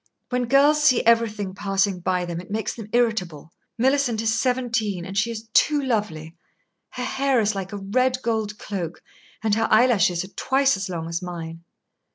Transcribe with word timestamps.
When 0.29 0.45
girls 0.45 0.81
see 0.83 1.05
everything 1.05 1.53
passing 1.53 1.99
by 1.99 2.25
them, 2.25 2.41
it 2.41 2.49
makes 2.49 2.73
them 2.73 2.89
irritable. 2.91 3.51
Millicent 3.77 4.19
is 4.23 4.33
seventeen, 4.33 5.05
and 5.05 5.15
she 5.15 5.29
is 5.29 5.47
too 5.53 5.79
lovely. 5.79 6.35
Her 6.89 7.03
hair 7.03 7.39
is 7.39 7.53
like 7.53 7.71
a 7.71 7.77
red 7.77 8.19
gold 8.23 8.57
cloak, 8.57 9.03
and 9.43 9.53
her 9.53 9.67
eyelashes 9.69 10.23
are 10.23 10.29
twice 10.29 10.75
as 10.75 10.89
long 10.89 11.07
as 11.07 11.21
mine." 11.21 11.61